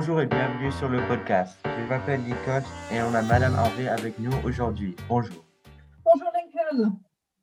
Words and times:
Bonjour 0.00 0.20
et 0.20 0.26
bienvenue 0.26 0.70
sur 0.70 0.88
le 0.88 1.04
podcast. 1.08 1.58
Je 1.64 1.88
m'appelle 1.88 2.20
Nikos 2.20 2.64
et 2.92 3.02
on 3.02 3.12
a 3.14 3.22
Madame 3.22 3.56
Harvey 3.56 3.88
avec 3.88 4.16
nous 4.20 4.30
aujourd'hui. 4.44 4.94
Bonjour. 5.08 5.44
Bonjour 6.04 6.30
Lincoln. 6.32 7.00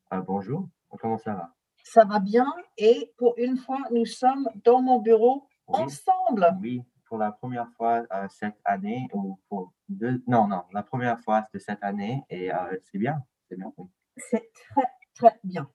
Ah, 0.09 0.21
bonjour. 0.21 0.69
Comment 1.01 1.17
ça 1.17 1.33
va? 1.33 1.53
Ça 1.83 2.05
va 2.05 2.19
bien 2.19 2.47
et 2.77 3.11
pour 3.17 3.33
une 3.37 3.57
fois, 3.57 3.79
nous 3.91 4.05
sommes 4.05 4.47
dans 4.63 4.81
mon 4.81 5.01
bureau 5.01 5.49
Oui. 5.67 5.81
ensemble. 5.81 6.47
Oui, 6.61 6.81
pour 7.09 7.17
la 7.17 7.33
première 7.33 7.67
fois 7.75 8.05
euh, 8.13 8.25
cette 8.29 8.55
année 8.63 9.09
ou 9.11 9.37
pour 9.49 9.73
deux... 9.89 10.23
Non, 10.25 10.47
non, 10.47 10.63
la 10.71 10.81
première 10.81 11.19
fois 11.19 11.45
de 11.53 11.59
cette 11.59 11.83
année 11.83 12.23
et 12.29 12.53
euh, 12.53 12.77
c'est 12.89 12.99
bien. 12.99 13.21
C'est 13.49 13.57
bien. 13.57 13.73
oui. 13.75 13.85
C'est 14.15 14.49
très, 14.71 14.87
très 15.13 15.39
bien. 15.43 15.69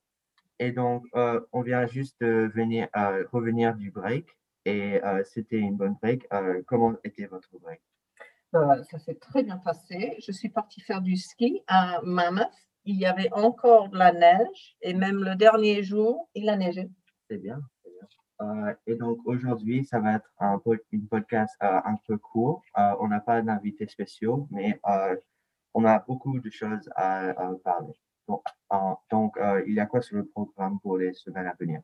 Et 0.59 0.73
donc, 0.73 1.05
euh, 1.15 1.43
on 1.53 1.61
vient 1.61 1.85
juste 1.85 2.19
de 2.23 2.51
venir, 2.55 2.89
revenir 3.33 3.75
du 3.75 3.91
break 3.91 4.35
et 4.71 5.05
euh, 5.05 5.23
c'était 5.25 5.59
une 5.59 5.77
bonne 5.77 5.97
break. 6.01 6.27
Euh, 6.33 6.63
comment 6.67 6.95
était 7.09 7.27
votre 7.27 7.53
break? 7.59 7.81
Euh, 8.55 8.83
ça 8.91 8.99
s'est 8.99 9.19
très 9.29 9.43
bien 9.43 9.59
passé. 9.59 10.17
Je 10.27 10.33
suis 10.33 10.49
partie 10.49 10.81
faire 10.81 11.03
du 11.03 11.17
ski 11.17 11.63
à 11.67 12.01
Mammoth. 12.03 12.59
Il 12.85 12.97
y 12.97 13.07
avait 13.07 13.33
encore 13.33 13.89
de 13.91 13.99
la 13.99 14.13
neige 14.13 14.77
et 14.81 14.95
même 14.95 15.23
le 15.29 15.35
dernier 15.37 15.83
jour, 15.83 16.29
il 16.35 16.49
a 16.49 16.57
neigé. 16.57 16.91
C'est 17.29 17.39
bien. 17.39 17.61
Euh, 18.41 18.75
et 18.87 18.97
donc 18.97 19.19
aujourd'hui, 19.25 19.85
ça 19.85 20.01
va 20.01 20.15
être 20.17 20.31
un, 20.39 20.59
pod- 20.59 20.87
une 20.91 21.07
podcast 21.07 21.55
euh, 21.63 21.81
un 21.93 21.97
peu 22.07 22.17
court. 22.17 22.63
Euh, 22.79 22.95
on 23.01 23.09
n'a 23.09 23.21
pas 23.21 23.43
d'invités 23.43 23.87
spéciaux, 23.87 24.49
mais 24.51 24.81
on 25.75 25.85
a 25.85 25.99
beaucoup 26.09 26.41
de 26.41 26.51
choses 26.51 26.89
à, 26.97 27.31
à 27.31 27.55
parler. 27.63 27.95
Donc, 28.27 28.43
donc 29.11 29.33
il 29.67 29.75
y 29.75 29.81
a 29.81 29.87
quoi 29.87 30.01
sur 30.01 30.17
le 30.17 30.25
programme 30.25 30.81
pour 30.81 30.97
les 30.97 31.13
semaines 31.13 31.49
à 31.49 31.55
venir? 31.59 31.81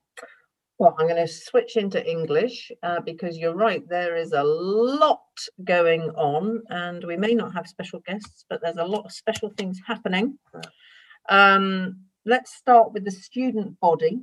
Well, 0.79 0.95
I'm 0.98 1.09
going 1.09 1.27
to 1.27 1.32
switch 1.32 1.77
into 1.77 2.07
English 2.07 2.71
uh, 2.82 3.01
because 3.01 3.38
you're 3.38 3.55
right, 3.55 3.82
there 3.88 4.15
is 4.15 4.32
a 4.32 4.45
lot 4.45 5.23
going 5.65 6.10
on, 6.10 6.63
and 6.69 7.02
we 7.05 7.16
may 7.16 7.35
not 7.35 7.55
have 7.55 7.66
special 7.66 8.01
guests, 8.01 8.45
but 8.51 8.60
there's 8.63 8.77
a 8.77 8.85
lot 8.85 9.07
of 9.07 9.13
special 9.13 9.51
things 9.57 9.80
happening. 9.87 10.38
Um, 11.30 12.01
let's 12.27 12.54
start 12.54 12.93
with 12.93 13.07
the 13.07 13.10
student 13.10 13.80
body. 13.80 14.21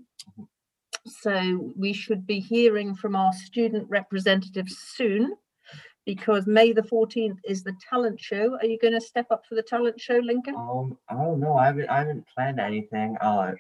So, 1.07 1.73
we 1.75 1.91
should 1.91 2.27
be 2.27 2.39
hearing 2.39 2.95
from 2.95 3.15
our 3.15 3.33
student 3.33 3.89
representatives 3.89 4.77
soon 4.77 5.35
because 6.05 6.45
May 6.45 6.71
the 6.71 6.83
14th 6.83 7.39
is 7.45 7.63
the 7.63 7.75
talent 7.89 8.19
show. 8.19 8.57
Are 8.61 8.65
you 8.65 8.77
going 8.79 8.93
to 8.93 9.01
step 9.01 9.25
up 9.31 9.43
for 9.49 9.55
the 9.55 9.63
talent 9.63 9.99
show, 9.99 10.19
Lincoln? 10.19 10.55
Um, 10.55 10.97
I 11.09 11.15
don't 11.15 11.39
know. 11.39 11.55
I 11.55 11.65
haven't, 11.65 11.89
I 11.89 11.97
haven't 11.97 12.25
planned 12.33 12.59
anything. 12.59 13.17
Uh, 13.19 13.53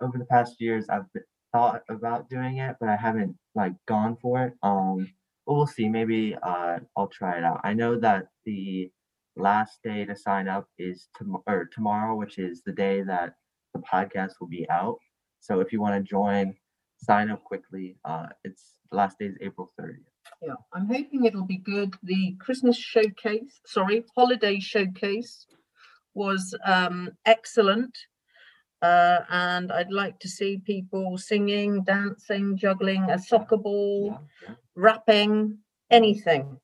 over 0.00 0.18
the 0.18 0.24
past 0.26 0.60
years, 0.60 0.88
I've 0.88 1.12
been, 1.12 1.24
thought 1.52 1.82
about 1.88 2.28
doing 2.28 2.58
it, 2.58 2.76
but 2.80 2.88
I 2.88 2.96
haven't 2.96 3.36
like 3.54 3.74
gone 3.86 4.16
for 4.20 4.44
it. 4.44 4.54
Um, 4.62 5.08
but 5.46 5.54
we'll 5.54 5.66
see. 5.66 5.88
Maybe 5.88 6.36
uh, 6.42 6.78
I'll 6.96 7.08
try 7.08 7.38
it 7.38 7.44
out. 7.44 7.60
I 7.64 7.72
know 7.74 7.98
that 8.00 8.28
the 8.44 8.90
last 9.36 9.78
day 9.82 10.04
to 10.04 10.16
sign 10.16 10.48
up 10.48 10.68
is 10.78 11.08
tomorrow 11.16 11.42
or 11.46 11.70
tomorrow, 11.72 12.16
which 12.16 12.38
is 12.38 12.62
the 12.62 12.72
day 12.72 13.02
that 13.02 13.34
the 13.74 13.80
podcast 13.80 14.32
will 14.40 14.48
be 14.48 14.68
out. 14.68 14.98
So 15.40 15.60
if 15.60 15.72
you 15.72 15.80
want 15.80 15.94
to 15.94 16.08
join, 16.08 16.54
sign 16.98 17.30
up 17.30 17.44
quickly. 17.44 17.96
Uh, 18.04 18.26
it's 18.44 18.74
the 18.90 18.96
last 18.96 19.18
day 19.18 19.26
is 19.26 19.36
April 19.40 19.72
30th. 19.80 19.96
Yeah, 20.42 20.54
I'm 20.74 20.86
hoping 20.86 21.24
it'll 21.24 21.46
be 21.46 21.58
good. 21.58 21.94
The 22.02 22.36
Christmas 22.38 22.76
showcase, 22.76 23.60
sorry, 23.66 24.04
holiday 24.16 24.60
showcase 24.60 25.46
was 26.14 26.54
um, 26.64 27.10
excellent. 27.24 27.96
Uh, 28.82 29.20
and 29.30 29.72
I'd 29.72 29.90
like 29.90 30.18
to 30.20 30.28
see 30.28 30.58
people 30.58 31.18
singing, 31.18 31.82
dancing, 31.84 32.56
juggling 32.56 33.10
a 33.10 33.18
soccer 33.18 33.56
ball, 33.56 34.20
Yeah, 34.46 34.54
rapping, 34.76 35.58
anything. 35.90 36.58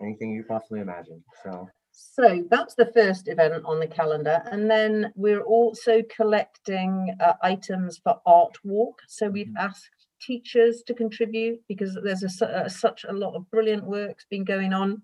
Anything 0.00 0.32
you 0.32 0.44
possibly 0.44 0.80
imagine. 0.80 1.22
So 1.42 1.68
So 1.92 2.44
that's 2.50 2.74
the 2.74 2.86
first 2.92 3.28
event 3.28 3.64
on 3.64 3.80
the 3.80 3.86
calendar. 3.86 4.42
And 4.50 4.70
then 4.70 5.12
we're 5.16 5.42
also 5.42 6.02
collecting 6.14 7.16
uh, 7.20 7.34
items 7.42 7.98
for 7.98 8.20
Art 8.26 8.56
Walk. 8.64 9.00
So 9.08 9.28
we've 9.28 9.48
Mhm. 9.48 9.58
asked 9.58 10.06
teachers 10.20 10.82
to 10.84 10.94
contribute 10.94 11.60
because 11.68 11.96
there's 12.04 12.22
a, 12.24 12.28
su- 12.28 12.44
uh, 12.44 12.68
such 12.68 13.04
a 13.04 13.12
lot 13.12 13.34
of 13.34 13.48
brilliant 13.50 13.84
work's 13.84 14.26
been 14.30 14.44
going 14.44 14.72
on 14.72 15.02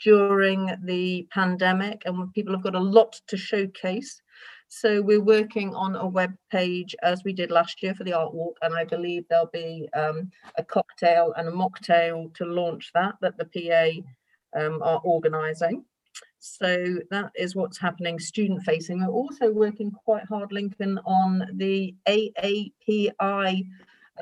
during 0.00 0.70
the 0.84 1.26
pandemic 1.30 2.02
and 2.06 2.32
people 2.32 2.54
have 2.54 2.62
got 2.62 2.74
a 2.74 2.80
lot 2.80 3.20
to 3.28 3.36
showcase. 3.36 4.21
So 4.74 5.02
we're 5.02 5.20
working 5.20 5.74
on 5.74 5.96
a 5.96 6.06
web 6.06 6.34
page 6.50 6.96
as 7.02 7.22
we 7.24 7.34
did 7.34 7.50
last 7.50 7.82
year 7.82 7.94
for 7.94 8.04
the 8.04 8.14
Art 8.14 8.32
Walk, 8.32 8.56
and 8.62 8.74
I 8.74 8.84
believe 8.84 9.28
there'll 9.28 9.50
be 9.52 9.86
um, 9.92 10.30
a 10.56 10.64
cocktail 10.64 11.34
and 11.36 11.46
a 11.46 11.52
mocktail 11.52 12.34
to 12.36 12.46
launch 12.46 12.90
that 12.94 13.16
that 13.20 13.36
the 13.36 13.44
PA 13.44 14.58
um, 14.58 14.82
are 14.82 15.02
organising. 15.04 15.84
So 16.38 17.00
that 17.10 17.32
is 17.36 17.54
what's 17.54 17.78
happening 17.78 18.18
student 18.18 18.62
facing. 18.62 19.00
We're 19.00 19.12
also 19.12 19.52
working 19.52 19.90
quite 19.90 20.24
hard, 20.24 20.52
Lincoln, 20.52 20.98
on 21.04 21.46
the 21.52 21.94
AAPI 22.08 23.66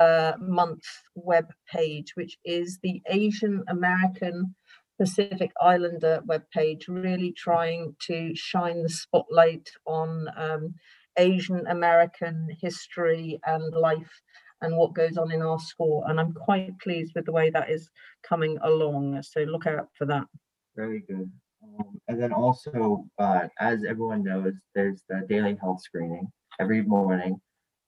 uh, 0.00 0.32
month 0.40 0.82
web 1.14 1.46
page, 1.72 2.16
which 2.16 2.36
is 2.44 2.80
the 2.82 3.00
Asian 3.06 3.62
American 3.68 4.52
Pacific 5.00 5.50
Islander 5.62 6.20
webpage, 6.28 6.82
really 6.88 7.32
trying 7.32 7.96
to 8.08 8.34
shine 8.34 8.82
the 8.82 8.88
spotlight 8.90 9.66
on 9.86 10.28
um, 10.36 10.74
Asian 11.16 11.66
American 11.68 12.36
history 12.60 13.40
and 13.46 13.72
life 13.74 14.12
and 14.60 14.76
what 14.76 14.92
goes 14.94 15.16
on 15.16 15.32
in 15.32 15.40
our 15.40 15.58
school. 15.58 16.04
And 16.06 16.20
I'm 16.20 16.34
quite 16.34 16.78
pleased 16.80 17.12
with 17.14 17.24
the 17.24 17.32
way 17.32 17.48
that 17.48 17.70
is 17.70 17.88
coming 18.22 18.58
along. 18.62 19.22
So 19.22 19.40
look 19.40 19.66
out 19.66 19.88
for 19.96 20.04
that. 20.06 20.26
Very 20.76 21.00
good. 21.00 21.30
Um, 21.64 21.98
and 22.08 22.22
then 22.22 22.34
also, 22.34 23.06
uh, 23.18 23.48
as 23.58 23.84
everyone 23.84 24.22
knows, 24.22 24.52
there's 24.74 25.02
the 25.08 25.24
daily 25.28 25.56
health 25.62 25.80
screening 25.82 26.26
every 26.58 26.82
morning. 26.82 27.40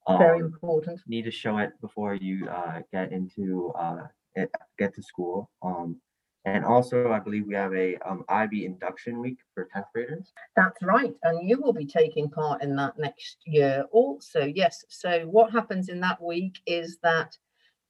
Very 0.07 0.39
Um, 0.39 0.45
important. 0.45 0.99
need 1.07 1.25
to 1.25 1.31
show 1.31 1.59
it 1.59 1.71
before 1.79 2.15
you 2.15 2.49
uh, 2.49 2.81
get 2.91 3.11
into 3.11 3.71
uh, 3.77 4.07
it, 4.35 4.49
get 4.79 4.95
to 4.95 5.03
school. 5.03 5.49
Um, 5.61 6.01
and 6.45 6.65
also, 6.65 7.11
I 7.11 7.19
believe 7.19 7.47
we 7.47 7.55
have 7.55 7.73
a 7.73 7.95
um, 7.99 8.25
IB 8.27 8.65
induction 8.65 9.19
week 9.19 9.37
for 9.53 9.69
10th 9.73 9.85
graders. 9.93 10.33
That's 10.57 10.81
right. 10.83 11.13
And 11.23 11.47
you 11.47 11.61
will 11.61 11.71
be 11.71 11.85
taking 11.85 12.29
part 12.29 12.61
in 12.61 12.75
that 12.75 12.99
next 12.99 13.37
year 13.45 13.85
also. 13.91 14.43
Yes. 14.43 14.83
So, 14.89 15.21
what 15.21 15.51
happens 15.51 15.87
in 15.87 16.01
that 16.01 16.21
week 16.21 16.59
is 16.67 16.97
that 17.01 17.37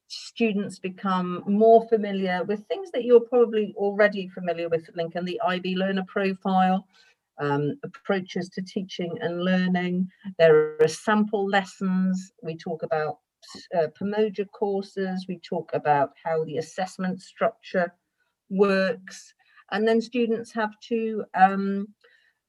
students 0.07 0.77
become 0.77 1.43
more 1.47 1.87
familiar 1.87 2.43
with 2.43 2.67
things 2.67 2.91
that 2.91 3.05
you're 3.05 3.21
probably 3.21 3.73
already 3.75 4.27
familiar 4.27 4.69
with, 4.69 4.87
Lincoln, 4.95 5.25
the 5.25 5.41
IB 5.41 5.75
learner 5.75 6.05
profile, 6.07 6.85
um, 7.39 7.79
approaches 7.83 8.49
to 8.49 8.61
teaching 8.61 9.17
and 9.21 9.43
learning. 9.43 10.07
There 10.37 10.77
are 10.79 10.87
sample 10.87 11.47
lessons. 11.47 12.33
We 12.43 12.55
talk 12.55 12.83
about 12.83 13.17
uh, 13.75 13.87
Pamoja 13.99 14.45
courses. 14.51 15.25
We 15.27 15.39
talk 15.39 15.71
about 15.73 16.11
how 16.23 16.43
the 16.43 16.57
assessment 16.57 17.19
structure 17.19 17.91
works. 18.49 19.33
And 19.71 19.87
then 19.87 20.01
students 20.01 20.51
have 20.53 20.79
to 20.89 21.25
um, 21.33 21.87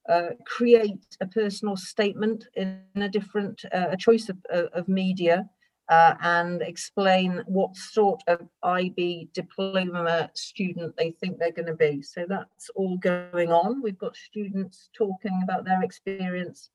uh, 0.07 0.29
create 0.45 1.17
a 1.21 1.25
personal 1.25 1.75
statement 1.75 2.45
in 2.55 2.81
a 2.95 3.09
different 3.09 3.63
uh, 3.73 3.87
a 3.91 3.97
choice 3.97 4.29
of, 4.29 4.37
of 4.49 4.67
of 4.73 4.87
media 4.87 5.49
uh, 5.89 6.15
and 6.21 6.61
explain 6.61 7.43
what 7.45 7.75
sort 7.75 8.21
of 8.27 8.47
IB 8.63 9.29
diploma 9.33 10.29
student 10.33 10.95
they 10.97 11.11
think 11.11 11.37
they're 11.37 11.51
going 11.51 11.67
to 11.67 11.75
be. 11.75 12.01
So 12.01 12.25
that's 12.27 12.69
all 12.75 12.97
going 12.97 13.51
on. 13.51 13.81
We've 13.81 13.97
got 13.97 14.15
students 14.15 14.89
talking 14.93 15.41
about 15.43 15.65
their 15.65 15.83
experience 15.83 16.69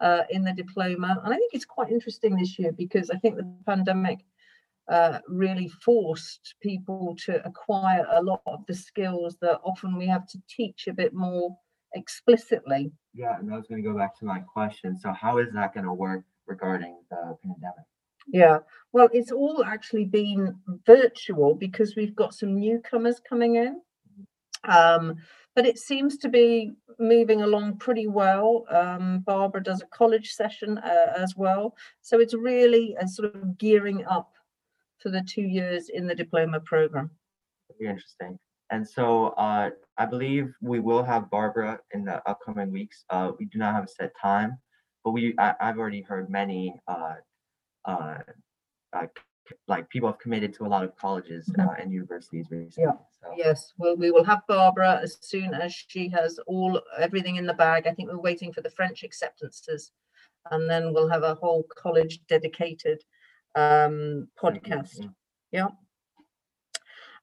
uh, 0.00 0.22
in 0.30 0.44
the 0.44 0.52
diploma, 0.52 1.20
and 1.24 1.32
I 1.32 1.36
think 1.36 1.54
it's 1.54 1.64
quite 1.64 1.90
interesting 1.90 2.36
this 2.36 2.58
year 2.58 2.72
because 2.72 3.10
I 3.10 3.16
think 3.18 3.36
the 3.36 3.50
pandemic 3.66 4.24
uh, 4.92 5.20
really 5.26 5.68
forced 5.68 6.54
people 6.60 7.16
to 7.24 7.44
acquire 7.46 8.06
a 8.12 8.22
lot 8.22 8.42
of 8.46 8.60
the 8.68 8.74
skills 8.74 9.38
that 9.40 9.58
often 9.64 9.96
we 9.96 10.06
have 10.06 10.26
to 10.26 10.38
teach 10.54 10.86
a 10.86 10.92
bit 10.92 11.14
more 11.14 11.56
explicitly. 11.94 12.92
Yeah, 13.14 13.38
and 13.38 13.50
I 13.50 13.56
was 13.56 13.66
going 13.66 13.82
to 13.82 13.88
go 13.88 13.96
back 13.96 14.18
to 14.18 14.26
my 14.26 14.40
question. 14.40 14.98
So, 14.98 15.10
how 15.12 15.38
is 15.38 15.48
that 15.54 15.72
going 15.72 15.86
to 15.86 15.94
work 15.94 16.24
regarding 16.46 16.98
the 17.10 17.38
pandemic? 17.42 17.86
Yeah, 18.28 18.58
well, 18.92 19.08
it's 19.14 19.32
all 19.32 19.64
actually 19.64 20.04
been 20.04 20.54
virtual 20.86 21.54
because 21.54 21.96
we've 21.96 22.14
got 22.14 22.34
some 22.34 22.60
newcomers 22.60 23.18
coming 23.26 23.56
in. 23.56 23.80
Um, 24.64 25.16
but 25.54 25.66
it 25.66 25.78
seems 25.78 26.18
to 26.18 26.28
be 26.28 26.72
moving 26.98 27.40
along 27.40 27.78
pretty 27.78 28.08
well. 28.08 28.64
Um, 28.70 29.20
Barbara 29.20 29.62
does 29.62 29.80
a 29.80 29.86
college 29.86 30.32
session 30.32 30.78
uh, 30.78 31.14
as 31.16 31.34
well. 31.34 31.74
So 32.02 32.20
it's 32.20 32.34
really 32.34 32.94
a 33.00 33.08
sort 33.08 33.34
of 33.34 33.58
gearing 33.58 34.04
up 34.04 34.32
for 35.02 35.10
the 35.10 35.22
two 35.22 35.42
years 35.42 35.88
in 35.88 36.06
the 36.06 36.14
diploma 36.14 36.60
program. 36.60 37.10
Very 37.78 37.90
interesting. 37.90 38.38
And 38.70 38.88
so, 38.88 39.28
uh, 39.36 39.70
I 39.98 40.06
believe 40.06 40.54
we 40.62 40.80
will 40.80 41.02
have 41.02 41.30
Barbara 41.30 41.78
in 41.92 42.04
the 42.04 42.26
upcoming 42.28 42.72
weeks. 42.72 43.04
Uh, 43.10 43.32
we 43.38 43.44
do 43.46 43.58
not 43.58 43.74
have 43.74 43.84
a 43.84 43.88
set 43.88 44.12
time, 44.20 44.58
but 45.04 45.10
we 45.10 45.34
I, 45.38 45.54
I've 45.60 45.78
already 45.78 46.00
heard 46.00 46.30
many 46.30 46.80
uh, 46.88 47.16
uh, 47.84 48.18
uh, 48.94 49.06
like 49.68 49.88
people 49.90 50.08
have 50.08 50.18
committed 50.18 50.54
to 50.54 50.64
a 50.64 50.68
lot 50.68 50.84
of 50.84 50.96
colleges 50.96 51.50
uh, 51.58 51.74
and 51.78 51.92
universities 51.92 52.46
recently. 52.50 52.70
So 53.20 53.34
Yes, 53.36 53.72
well, 53.78 53.96
we 53.96 54.10
will 54.10 54.24
have 54.24 54.46
Barbara 54.48 55.00
as 55.02 55.18
soon 55.20 55.54
as 55.54 55.72
she 55.72 56.08
has 56.08 56.38
all, 56.46 56.80
everything 56.98 57.36
in 57.36 57.46
the 57.46 57.54
bag. 57.54 57.86
I 57.86 57.92
think 57.92 58.10
we're 58.10 58.18
waiting 58.18 58.52
for 58.52 58.60
the 58.60 58.70
French 58.70 59.02
acceptances. 59.02 59.92
And 60.50 60.68
then 60.68 60.92
we'll 60.92 61.08
have 61.08 61.22
a 61.22 61.36
whole 61.36 61.64
college 61.76 62.20
dedicated 62.28 63.02
um 63.54 64.28
podcast. 64.42 65.08
yeah. 65.50 65.68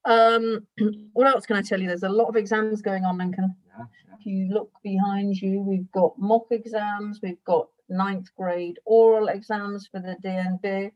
Um, 0.05 0.65
what 1.13 1.27
else 1.27 1.45
can 1.45 1.57
I 1.57 1.61
tell 1.61 1.79
you? 1.79 1.87
There's 1.87 2.03
a 2.03 2.09
lot 2.09 2.29
of 2.29 2.35
exams 2.35 2.81
going 2.81 3.05
on, 3.05 3.17
Lincoln. 3.17 3.55
Yeah, 3.67 3.85
yeah. 4.07 4.15
If 4.19 4.25
you 4.25 4.49
look 4.53 4.71
behind 4.83 5.35
you, 5.35 5.61
we've 5.61 5.91
got 5.91 6.17
mock 6.17 6.47
exams, 6.51 7.19
we've 7.21 7.43
got 7.45 7.67
ninth 7.89 8.27
grade 8.37 8.79
oral 8.85 9.27
exams 9.27 9.87
for 9.87 9.99
the 9.99 10.15
DNB. 10.23 10.91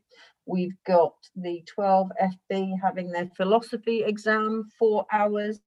We've 0.46 0.76
got 0.86 1.14
the 1.36 1.62
12 1.74 2.10
FB 2.52 2.72
having 2.82 3.10
their 3.10 3.30
philosophy 3.36 4.02
exam, 4.04 4.68
four 4.78 5.06
hours. 5.10 5.60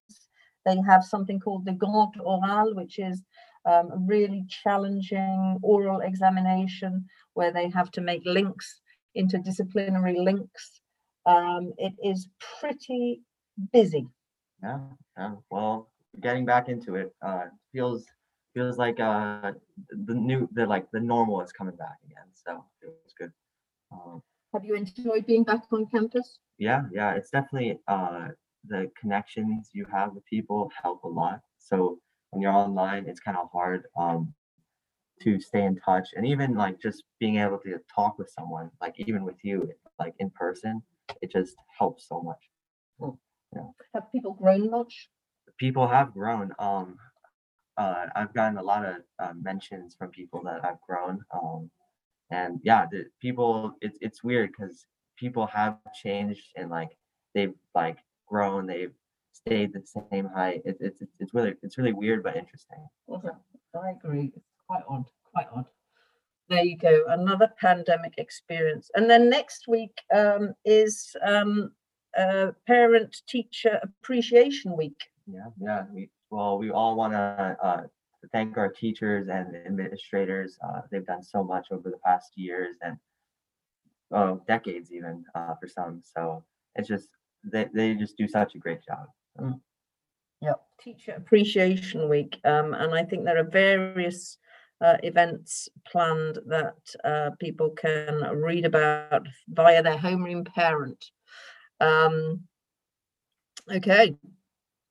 They 0.65 0.77
have 0.87 1.03
something 1.03 1.39
called 1.39 1.65
the 1.65 1.73
Grand 1.73 2.19
Oral, 2.23 2.75
which 2.75 2.99
is 2.99 3.23
um, 3.65 3.91
a 3.91 3.97
really 3.97 4.45
challenging 4.63 5.57
oral 5.63 6.01
examination 6.01 7.05
where 7.33 7.51
they 7.51 7.69
have 7.69 7.89
to 7.91 8.01
make 8.01 8.21
links, 8.25 8.81
interdisciplinary 9.15 10.15
links. 10.17 10.81
Um, 11.25 11.73
it 11.77 11.93
is 12.03 12.29
pretty 12.59 13.21
busy. 13.71 14.07
Yeah, 14.63 14.79
yeah. 15.17 15.35
Well, 15.49 15.89
getting 16.21 16.45
back 16.45 16.69
into 16.69 16.95
it, 16.95 17.13
uh, 17.21 17.45
feels 17.73 18.05
feels 18.53 18.77
like 18.77 18.99
uh 18.99 19.51
the 19.89 20.13
new 20.13 20.49
the 20.53 20.65
like 20.65 20.87
the 20.91 20.99
normal 20.99 21.41
is 21.41 21.51
coming 21.51 21.75
back 21.75 21.97
again. 22.05 22.27
So 22.33 22.65
it 22.81 22.87
was 22.87 23.13
good. 23.17 23.31
Um, 23.91 24.21
Have 24.53 24.65
you 24.65 24.75
enjoyed 24.75 25.25
being 25.25 25.43
back 25.43 25.63
on 25.71 25.85
campus? 25.87 26.39
yeah, 26.57 26.83
yeah. 26.91 27.13
It's 27.13 27.29
definitely 27.29 27.79
uh 27.87 28.29
the 28.67 28.91
connections 28.99 29.69
you 29.73 29.85
have 29.91 30.13
with 30.13 30.25
people 30.25 30.71
help 30.81 31.03
a 31.03 31.07
lot. 31.07 31.41
So 31.59 31.99
when 32.31 32.41
you're 32.41 32.51
online, 32.53 33.05
it's 33.07 33.19
kind 33.19 33.37
of 33.37 33.49
hard 33.51 33.83
um 33.99 34.33
to 35.21 35.39
stay 35.39 35.63
in 35.63 35.75
touch 35.77 36.09
and 36.15 36.25
even 36.25 36.55
like 36.55 36.79
just 36.79 37.03
being 37.19 37.37
able 37.37 37.59
to 37.59 37.79
talk 37.93 38.17
with 38.17 38.29
someone, 38.29 38.69
like 38.81 38.95
even 38.97 39.23
with 39.23 39.37
you, 39.43 39.71
like 39.99 40.13
in 40.19 40.29
person, 40.31 40.81
it 41.21 41.31
just 41.31 41.55
helps 41.77 42.07
so 42.07 42.21
much. 42.21 43.13
Yeah. 43.55 43.61
Have 43.93 44.11
people 44.11 44.33
grown 44.33 44.69
much? 44.69 45.09
people 45.57 45.87
have 45.87 46.13
grown. 46.13 46.51
Um, 46.59 46.97
uh, 47.77 48.07
I've 48.15 48.33
gotten 48.33 48.57
a 48.57 48.63
lot 48.63 48.85
of 48.85 48.95
uh, 49.19 49.33
mentions 49.39 49.95
from 49.95 50.09
people 50.09 50.41
that 50.45 50.65
I've 50.65 50.81
grown. 50.87 51.23
Um, 51.33 51.69
and 52.31 52.59
yeah, 52.63 52.85
the 52.89 53.05
people, 53.21 53.73
it's 53.81 53.97
it's 54.01 54.23
weird 54.23 54.51
because 54.51 54.85
people 55.17 55.47
have 55.47 55.77
changed 55.93 56.43
and 56.55 56.69
like 56.69 56.89
they've 57.33 57.53
like 57.75 57.97
grown, 58.27 58.67
they've 58.67 58.93
stayed 59.31 59.73
the 59.73 59.83
same 60.11 60.27
height. 60.27 60.61
It, 60.65 60.77
it's 60.79 61.01
it's 61.01 61.13
it's 61.19 61.33
really 61.33 61.53
it's 61.61 61.77
really 61.77 61.93
weird 61.93 62.23
but 62.23 62.35
interesting. 62.35 62.85
I 63.75 63.91
agree. 63.91 64.31
Quite 64.67 64.83
odd, 64.87 65.05
quite 65.33 65.47
odd. 65.55 65.65
There 66.49 66.63
you 66.63 66.77
go, 66.77 67.03
another 67.09 67.49
pandemic 67.59 68.13
experience. 68.17 68.89
And 68.95 69.09
then 69.09 69.29
next 69.29 69.67
week 69.67 69.99
um, 70.13 70.53
is 70.63 71.15
um, 71.25 71.71
uh, 72.17 72.51
Parent 72.65 73.21
Teacher 73.27 73.79
Appreciation 73.83 74.75
Week. 74.75 74.99
Yeah, 75.25 75.47
yeah. 75.59 75.83
We 75.93 76.09
well, 76.29 76.57
we 76.57 76.71
all 76.71 76.95
want 76.95 77.13
to 77.13 77.57
uh, 77.63 77.83
thank 78.31 78.57
our 78.57 78.69
teachers 78.69 79.27
and 79.29 79.55
administrators. 79.55 80.57
Uh, 80.65 80.81
they've 80.91 81.05
done 81.05 81.23
so 81.23 81.43
much 81.43 81.67
over 81.71 81.89
the 81.89 81.99
past 82.05 82.31
years 82.35 82.75
and 82.81 82.97
oh, 84.11 84.41
decades 84.47 84.91
even 84.91 85.23
uh, 85.35 85.53
for 85.59 85.67
some. 85.67 86.01
So 86.03 86.43
it's 86.75 86.87
just 86.87 87.09
they, 87.43 87.67
they 87.73 87.93
just 87.93 88.17
do 88.17 88.27
such 88.27 88.55
a 88.55 88.57
great 88.57 88.79
job. 88.85 89.59
Yep. 90.41 90.61
Teacher 90.81 91.13
Appreciation 91.13 92.09
Week. 92.09 92.39
Um, 92.45 92.73
and 92.73 92.93
I 92.93 93.03
think 93.03 93.25
there 93.25 93.39
are 93.39 93.49
various 93.49 94.37
uh, 94.81 94.97
events 95.03 95.69
planned 95.91 96.39
that 96.47 96.77
uh, 97.03 97.31
people 97.39 97.69
can 97.71 98.21
read 98.35 98.65
about 98.65 99.27
via 99.49 99.81
their 99.81 99.97
homeroom 99.97 100.45
parent. 100.45 101.03
Um, 101.79 102.41
okay. 103.71 104.15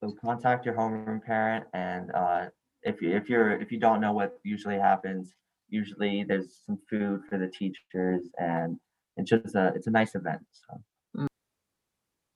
So 0.02 0.14
contact 0.20 0.66
your 0.66 0.74
homeroom 0.74 1.22
parent, 1.22 1.64
and 1.72 2.10
uh, 2.14 2.46
if 2.82 3.00
you 3.00 3.16
if 3.16 3.30
you're 3.30 3.60
if 3.60 3.72
you 3.72 3.78
don't 3.78 4.00
know 4.00 4.12
what 4.12 4.38
usually 4.44 4.78
happens, 4.78 5.32
usually 5.68 6.24
there's 6.24 6.60
some 6.66 6.78
food 6.90 7.22
for 7.28 7.38
the 7.38 7.48
teachers, 7.48 8.22
and 8.38 8.78
it's 9.16 9.30
just 9.30 9.54
a 9.54 9.72
it's 9.74 9.86
a 9.86 9.90
nice 9.90 10.14
event. 10.14 10.42
So. 10.52 10.80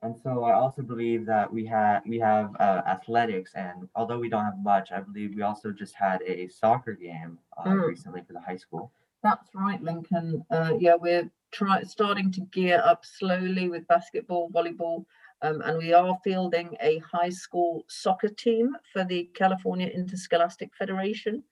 And 0.02 0.16
so 0.22 0.44
I 0.44 0.54
also 0.54 0.82
believe 0.82 1.26
that 1.26 1.52
we 1.52 1.66
had 1.66 2.00
we 2.06 2.18
have 2.18 2.56
uh, 2.58 2.82
athletics, 2.86 3.52
and 3.54 3.88
although 3.94 4.18
we 4.18 4.30
don't 4.30 4.44
have 4.46 4.58
much, 4.62 4.92
I 4.92 5.00
believe 5.00 5.34
we 5.36 5.42
also 5.42 5.72
just 5.72 5.94
had 5.94 6.22
a 6.22 6.48
soccer 6.48 6.94
game 6.94 7.38
uh, 7.58 7.64
Mm. 7.68 7.88
recently 7.88 8.22
for 8.22 8.32
the 8.32 8.40
high 8.40 8.56
school. 8.56 8.90
That's 9.22 9.54
right, 9.54 9.82
Lincoln. 9.82 10.44
Uh, 10.50 10.72
yeah, 10.80 10.94
we're 10.94 11.30
try 11.52 11.82
starting 11.82 12.32
to 12.32 12.40
gear 12.52 12.80
up 12.84 13.04
slowly 13.04 13.68
with 13.68 13.86
basketball, 13.88 14.48
volleyball, 14.50 15.04
um, 15.42 15.60
and 15.62 15.76
we 15.78 15.92
are 15.92 16.18
fielding 16.24 16.76
a 16.80 16.98
high 16.98 17.28
school 17.28 17.84
soccer 17.88 18.28
team 18.28 18.74
for 18.92 19.04
the 19.04 19.24
California 19.34 19.88
Interscholastic 19.88 20.70
Federation. 20.78 21.42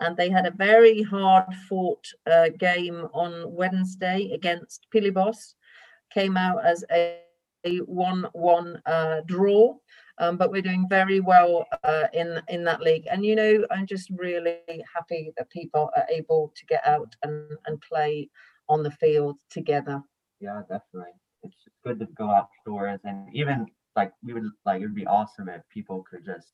And 0.00 0.16
they 0.16 0.30
had 0.30 0.46
a 0.46 0.50
very 0.50 1.02
hard 1.02 1.44
fought 1.68 2.08
uh, 2.26 2.48
game 2.58 3.06
on 3.12 3.54
Wednesday 3.54 4.32
against 4.32 4.88
Pilibos. 4.92 5.54
Came 6.12 6.36
out 6.36 6.64
as 6.64 6.84
a, 6.90 7.18
a 7.64 7.78
1 7.78 8.28
1 8.32 8.82
uh, 8.86 9.20
draw. 9.26 9.76
Um, 10.18 10.36
but 10.36 10.50
we're 10.50 10.62
doing 10.62 10.86
very 10.88 11.20
well 11.20 11.66
uh, 11.84 12.06
in 12.12 12.40
in 12.48 12.64
that 12.64 12.82
league. 12.82 13.06
And 13.10 13.24
you 13.24 13.34
know, 13.34 13.64
I'm 13.70 13.86
just 13.86 14.10
really 14.10 14.58
happy 14.94 15.32
that 15.36 15.50
people 15.50 15.90
are 15.96 16.06
able 16.10 16.52
to 16.54 16.66
get 16.66 16.86
out 16.86 17.14
and, 17.22 17.50
and 17.66 17.80
play 17.80 18.28
on 18.68 18.82
the 18.82 18.90
field 18.90 19.38
together. 19.50 20.02
Yeah, 20.38 20.60
definitely. 20.68 21.12
It's 21.42 21.56
good 21.84 21.98
to 22.00 22.06
go 22.06 22.30
outdoors, 22.30 23.00
and 23.04 23.28
even 23.34 23.66
like 23.96 24.12
we 24.22 24.32
would 24.32 24.44
like 24.64 24.80
it 24.80 24.84
would 24.84 24.94
be 24.94 25.06
awesome 25.06 25.48
if 25.48 25.62
people 25.70 26.04
could 26.08 26.24
just 26.24 26.52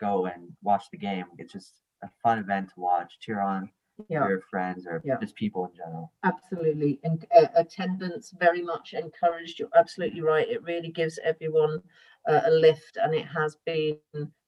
go 0.00 0.26
and 0.26 0.50
watch 0.62 0.84
the 0.90 0.98
game. 0.98 1.26
It's 1.38 1.52
just 1.52 1.72
a 2.02 2.08
fun 2.22 2.38
event 2.38 2.68
to 2.74 2.80
watch, 2.80 3.18
cheer 3.20 3.40
on 3.40 3.68
Yeah, 4.08 4.28
your 4.28 4.40
friends 4.50 4.86
or 4.86 5.02
Yeah. 5.04 5.18
just 5.20 5.34
people 5.36 5.66
in 5.66 5.76
general. 5.76 6.12
absolutely. 6.24 7.00
And 7.04 7.24
uh, 7.36 7.46
attendance 7.54 8.32
very 8.38 8.62
much 8.62 8.94
encouraged. 8.94 9.58
You're 9.58 9.68
absolutely 9.76 10.22
right. 10.22 10.48
It 10.48 10.62
really 10.62 10.90
gives 10.90 11.18
everyone 11.24 11.82
uh, 12.28 12.42
a 12.44 12.50
lift, 12.50 12.98
and 13.02 13.14
it 13.14 13.26
has 13.26 13.56
been 13.66 13.98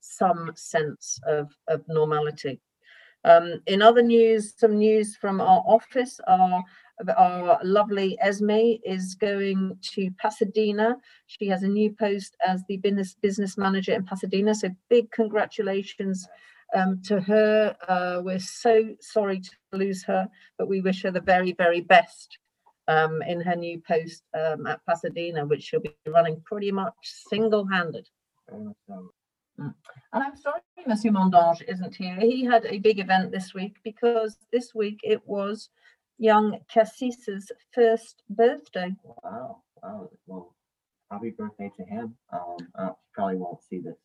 some 0.01 0.53
sense 0.55 1.19
of 1.27 1.51
of 1.69 1.87
normality. 1.89 2.61
Um, 3.25 3.63
in 3.67 3.81
other 3.81 4.03
news, 4.03 4.55
some 4.57 4.77
news 4.79 5.17
from 5.17 5.41
our 5.41 5.63
office 5.67 6.21
are 6.27 6.63
our 7.17 7.59
lovely 7.65 8.17
Esme 8.21 8.77
is 8.85 9.15
going 9.15 9.77
to 9.95 10.11
Pasadena. 10.19 10.97
She 11.27 11.47
has 11.49 11.63
a 11.63 11.69
new 11.69 11.93
post 11.93 12.37
as 12.47 12.63
the 12.69 12.77
business 12.77 13.15
business 13.15 13.57
manager 13.59 13.95
in 13.95 14.05
Pasadena. 14.05 14.55
So 14.55 14.69
big 14.91 15.11
congratulations 15.11 16.29
um, 16.75 17.01
to 17.05 17.21
her. 17.21 17.77
Uh, 17.89 18.21
we're 18.23 18.39
so 18.39 18.95
sorry 19.01 19.41
to 19.41 19.51
lose 19.73 20.05
her, 20.05 20.29
but 20.59 20.69
we 20.69 20.81
wish 20.81 21.03
her 21.03 21.11
the 21.11 21.21
very, 21.21 21.53
very 21.53 21.81
best 21.81 22.39
um, 22.89 23.23
in 23.23 23.41
her 23.41 23.57
new 23.57 23.81
post 23.87 24.23
um, 24.35 24.67
at 24.67 24.85
Pasadena, 24.87 25.47
which 25.47 25.63
she'll 25.63 25.81
be 25.81 25.95
running 26.07 26.43
pretty 26.45 26.71
much 26.71 26.95
single-handed. 27.03 28.09
Very 28.49 28.65
much 28.65 28.77
so. 28.87 29.11
And 29.57 29.73
I'm 30.13 30.37
sorry 30.37 30.61
Monsieur 30.87 31.13
Mondange 31.13 31.63
isn't 31.69 31.95
here. 31.95 32.19
He 32.21 32.45
had 32.45 32.67
a 32.67 32.79
big 32.79 32.99
event 32.99 33.31
this 33.31 33.55
week 33.55 33.77
because 33.85 34.37
this 34.53 34.75
week 34.75 34.99
it 35.03 35.23
was 35.27 35.71
young 36.19 36.59
Cassis's 36.69 37.51
first 37.73 38.23
birthday. 38.29 38.95
Wow, 39.23 39.63
wow. 39.83 40.11
Well, 40.27 40.55
happy 41.11 41.31
birthday 41.31 41.71
to 41.77 41.85
him. 41.85 42.17
Um, 42.33 42.57
uh, 42.77 42.91
probably 43.13 43.37
won't 43.37 43.63
see 43.63 43.79
this. 43.79 43.97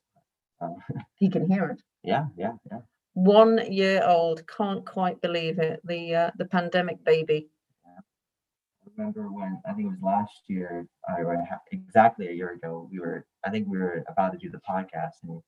He 1.16 1.30
can 1.30 1.50
hear 1.50 1.66
it. 1.72 1.82
yeah, 2.04 2.26
yeah, 2.38 2.54
yeah. 2.72 2.80
One 3.14 3.60
year 3.72 4.04
old. 4.06 4.48
Can't 4.48 4.86
quite 4.86 5.20
believe 5.22 5.60
it. 5.60 5.82
The 5.84 6.16
uh, 6.16 6.32
the 6.38 6.46
pandemic 6.46 7.04
baby. 7.04 7.50
I 7.86 8.92
remember 8.98 9.24
when 9.32 9.62
I 9.68 9.74
think 9.74 9.88
it 9.88 9.92
was 9.92 10.02
last 10.02 10.42
year, 10.48 10.86
I 11.08 11.22
or 11.22 11.38
exactly 11.72 12.28
a 12.28 12.32
year 12.32 12.52
ago. 12.54 12.88
We 12.92 13.00
were, 13.00 13.26
I 13.46 13.50
think 13.50 13.68
we 13.68 13.78
were 13.78 14.04
about 14.08 14.32
to 14.34 14.38
do 14.38 14.50
the 14.50 14.60
podcast, 14.70 15.16
and 15.24 15.42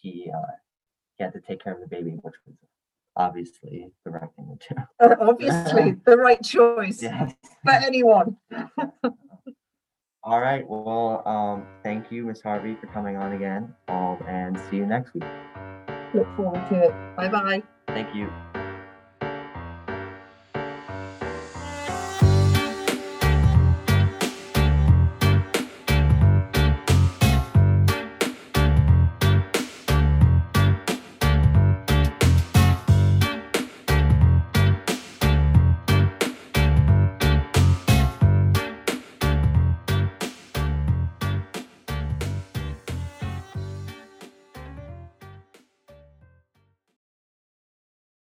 he 0.00 0.30
uh, 0.34 0.52
he 1.16 1.24
had 1.24 1.32
to 1.34 1.40
take 1.40 1.62
care 1.62 1.74
of 1.74 1.80
the 1.80 1.86
baby, 1.86 2.12
which 2.22 2.34
was 2.46 2.56
obviously 3.16 3.90
the 4.04 4.10
right 4.10 4.30
thing 4.36 4.58
to 4.68 4.74
do. 4.74 4.80
Uh, 5.00 5.16
obviously, 5.30 5.96
the 6.06 6.16
right 6.16 6.42
choice 6.42 7.02
Yes. 7.02 7.34
for 7.64 7.72
anyone. 7.72 8.36
All 10.28 10.42
right. 10.42 10.62
Well, 10.68 11.22
um, 11.26 11.66
thank 11.82 12.12
you, 12.12 12.26
Miss 12.26 12.42
Harvey, 12.42 12.76
for 12.78 12.86
coming 12.88 13.16
on 13.16 13.32
again. 13.32 13.72
Um, 13.88 14.18
and 14.28 14.60
see 14.68 14.76
you 14.76 14.84
next 14.84 15.14
week. 15.14 15.24
Look 16.12 16.26
forward 16.36 16.68
to 16.68 16.82
it. 16.82 17.16
Bye 17.16 17.28
bye. 17.28 17.62
Thank 17.86 18.14
you. 18.14 18.30